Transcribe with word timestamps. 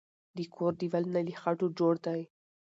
د 0.37 0.39
کور 0.55 0.73
دیوالونه 0.81 1.19
له 1.27 1.33
خټو 1.41 1.67
جوړ 1.79 1.95
دی. 2.05 2.21